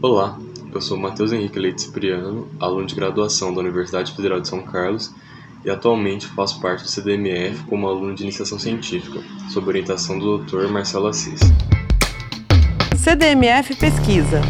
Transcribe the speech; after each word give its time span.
Olá, 0.00 0.38
eu 0.72 0.80
sou 0.80 0.96
Matheus 0.96 1.32
Henrique 1.32 1.58
Leite 1.58 1.82
Cipriano, 1.82 2.46
aluno 2.60 2.86
de 2.86 2.94
graduação 2.94 3.52
da 3.52 3.58
Universidade 3.58 4.14
Federal 4.14 4.40
de 4.40 4.46
São 4.46 4.62
Carlos 4.62 5.12
e 5.64 5.70
atualmente 5.70 6.28
faço 6.28 6.60
parte 6.60 6.84
do 6.84 6.88
CDMF 6.88 7.64
como 7.64 7.88
aluno 7.88 8.14
de 8.14 8.22
iniciação 8.22 8.60
científica, 8.60 9.20
sob 9.50 9.66
orientação 9.66 10.16
do 10.16 10.38
Dr. 10.38 10.68
Marcelo 10.68 11.08
Assis. 11.08 11.40
CDMF 12.96 13.74
Pesquisa, 13.74 14.40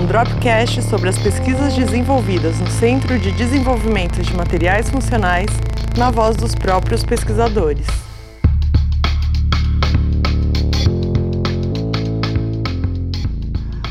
um 0.00 0.06
dropcast 0.06 0.80
sobre 0.82 1.08
as 1.08 1.18
pesquisas 1.18 1.74
desenvolvidas 1.74 2.60
no 2.60 2.68
Centro 2.68 3.18
de 3.18 3.32
Desenvolvimento 3.32 4.22
de 4.22 4.32
Materiais 4.36 4.88
Funcionais, 4.88 5.50
na 5.98 6.12
voz 6.12 6.36
dos 6.36 6.54
próprios 6.54 7.02
pesquisadores. 7.02 8.11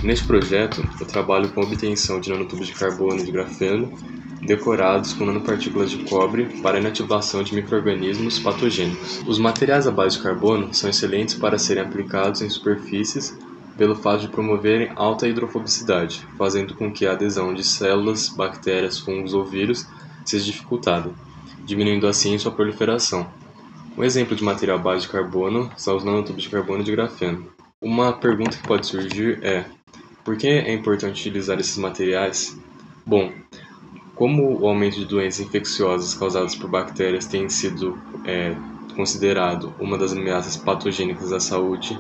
Neste 0.03 0.25
projeto, 0.25 0.83
eu 0.99 1.05
trabalho 1.05 1.49
com 1.49 1.61
a 1.61 1.63
obtenção 1.63 2.19
de 2.19 2.31
nanotubos 2.31 2.67
de 2.67 2.73
carbono 2.73 3.19
e 3.19 3.23
de 3.23 3.31
grafeno 3.31 3.91
decorados 4.41 5.13
com 5.13 5.25
nanopartículas 5.25 5.91
de 5.91 6.03
cobre 6.05 6.45
para 6.61 6.79
inativação 6.79 7.43
de 7.43 7.53
microrganismos 7.53 8.39
patogênicos. 8.39 9.21
Os 9.27 9.37
materiais 9.37 9.87
à 9.87 9.91
base 9.91 10.17
de 10.17 10.23
carbono 10.23 10.73
são 10.73 10.89
excelentes 10.89 11.35
para 11.35 11.59
serem 11.59 11.83
aplicados 11.83 12.41
em 12.41 12.49
superfícies 12.49 13.37
pelo 13.77 13.95
fato 13.95 14.21
de 14.21 14.27
promoverem 14.27 14.91
alta 14.95 15.27
hidrofobicidade, 15.27 16.27
fazendo 16.37 16.73
com 16.75 16.91
que 16.91 17.05
a 17.05 17.11
adesão 17.11 17.53
de 17.53 17.63
células, 17.63 18.29
bactérias, 18.29 18.99
fungos 18.99 19.33
ou 19.33 19.45
vírus 19.45 19.87
seja 20.25 20.45
dificultada, 20.45 21.11
diminuindo 21.63 22.07
assim 22.07 22.37
sua 22.37 22.51
proliferação. 22.51 23.27
Um 23.97 24.03
exemplo 24.03 24.35
de 24.35 24.43
material 24.43 24.79
à 24.79 24.81
base 24.81 25.03
de 25.03 25.09
carbono 25.09 25.71
são 25.77 25.95
os 25.95 26.03
nanotubos 26.03 26.43
de 26.43 26.49
carbono 26.49 26.83
de 26.83 26.91
grafeno. 26.91 27.47
Uma 27.79 28.13
pergunta 28.13 28.57
que 28.57 28.67
pode 28.67 28.87
surgir 28.87 29.39
é: 29.43 29.65
por 30.23 30.37
que 30.37 30.47
é 30.47 30.73
importante 30.73 31.21
utilizar 31.21 31.59
esses 31.59 31.77
materiais? 31.77 32.57
Bom, 33.05 33.31
como 34.15 34.59
o 34.59 34.67
aumento 34.67 34.97
de 34.97 35.05
doenças 35.05 35.39
infecciosas 35.39 36.13
causadas 36.13 36.55
por 36.55 36.69
bactérias 36.69 37.25
tem 37.25 37.49
sido 37.49 37.97
é, 38.25 38.55
considerado 38.95 39.73
uma 39.79 39.97
das 39.97 40.13
ameaças 40.13 40.55
patogênicas 40.55 41.33
à 41.33 41.39
saúde, 41.39 41.99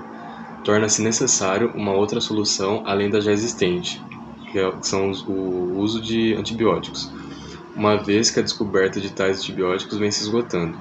torna-se 0.63 1.01
necessário 1.01 1.71
uma 1.73 1.93
outra 1.93 2.21
solução 2.21 2.83
além 2.85 3.09
da 3.09 3.19
já 3.19 3.31
existente, 3.31 3.99
que 4.51 4.59
é, 4.59 4.71
são 4.81 5.11
o 5.27 5.79
uso 5.79 5.99
de 5.99 6.35
antibióticos, 6.35 7.11
uma 7.75 7.97
vez 7.97 8.29
que 8.29 8.39
a 8.39 8.43
descoberta 8.43 9.01
de 9.01 9.11
tais 9.11 9.39
antibióticos 9.39 9.97
vem 9.97 10.11
se 10.11 10.21
esgotando. 10.21 10.77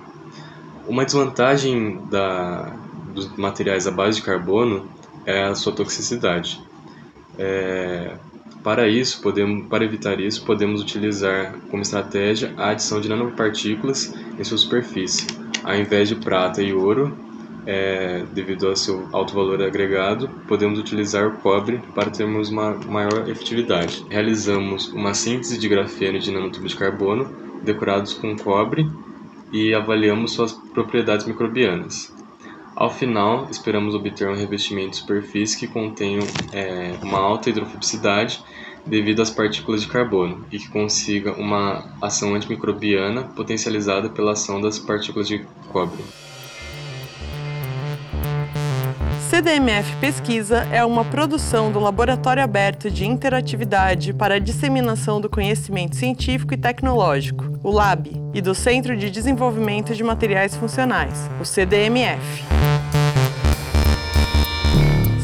Uma 0.87 1.05
desvantagem 1.05 2.03
da, 2.11 2.75
dos 3.15 3.35
materiais 3.37 3.87
à 3.87 3.91
base 3.91 4.19
de 4.19 4.27
carbono 4.27 4.91
é 5.25 5.45
a 5.45 5.55
sua 5.55 5.73
toxicidade. 5.73 6.61
É, 7.43 8.13
para 8.63 8.87
isso, 8.87 9.23
podemos, 9.23 9.67
para 9.67 9.83
evitar 9.83 10.21
isso, 10.21 10.45
podemos 10.45 10.83
utilizar 10.83 11.55
como 11.71 11.81
estratégia 11.81 12.53
a 12.59 12.71
adição 12.71 13.01
de 13.01 13.09
nanopartículas 13.09 14.15
em 14.39 14.45
sua 14.45 14.59
superfície. 14.59 15.27
Ao 15.65 15.75
invés 15.75 16.11
de 16.11 16.17
prata 16.17 16.63
e 16.63 16.75
ouro, 16.75 17.17
é, 17.67 18.25
devido 18.33 18.69
ao 18.69 18.77
seu 18.77 19.09
alto 19.13 19.35
valor 19.35 19.63
agregado, 19.63 20.29
podemos 20.47 20.79
utilizar 20.79 21.27
o 21.27 21.39
cobre 21.39 21.81
para 21.95 22.11
termos 22.11 22.51
uma 22.51 22.73
maior 22.75 23.27
efetividade. 23.29 24.05
Realizamos 24.11 24.89
uma 24.89 25.15
síntese 25.15 25.59
de 25.59 25.69
grafeno 25.69 26.19
e 26.19 26.21
de 26.21 26.31
nanotubos 26.31 26.73
de 26.73 26.77
carbono 26.79 27.35
decorados 27.63 28.13
com 28.15 28.37
cobre 28.37 28.87
e 29.53 29.75
avaliamos 29.75 30.33
suas 30.33 30.53
propriedades 30.53 31.27
microbianas. 31.27 32.13
Ao 32.81 32.89
final, 32.89 33.47
esperamos 33.51 33.95
obter 33.95 34.27
um 34.27 34.35
revestimento 34.35 34.93
de 34.93 34.97
superfície 34.97 35.59
que 35.59 35.67
contenha 35.67 36.21
é, 36.51 36.95
uma 37.03 37.19
alta 37.19 37.51
hidrofobicidade 37.51 38.43
devido 38.87 39.21
às 39.21 39.29
partículas 39.29 39.83
de 39.83 39.89
carbono 39.89 40.47
e 40.51 40.59
que 40.59 40.67
consiga 40.67 41.35
uma 41.35 41.85
ação 42.01 42.35
antimicrobiana 42.35 43.25
potencializada 43.37 44.09
pela 44.09 44.33
ação 44.33 44.63
das 44.63 44.79
partículas 44.79 45.29
de 45.29 45.45
cobre. 45.71 46.03
CDMF 49.29 49.95
Pesquisa 49.97 50.67
é 50.73 50.83
uma 50.83 51.05
produção 51.05 51.71
do 51.71 51.79
Laboratório 51.79 52.43
Aberto 52.43 52.91
de 52.91 53.07
Interatividade 53.07 54.15
para 54.15 54.37
a 54.37 54.39
Disseminação 54.39 55.21
do 55.21 55.29
Conhecimento 55.29 55.97
Científico 55.97 56.55
e 56.55 56.57
Tecnológico, 56.57 57.45
o 57.63 57.71
LAB, 57.71 58.09
e 58.33 58.41
do 58.41 58.55
Centro 58.55 58.97
de 58.97 59.11
Desenvolvimento 59.11 59.95
de 59.95 60.03
Materiais 60.03 60.57
Funcionais, 60.57 61.31
o 61.41 61.45
CDMF. 61.45 62.70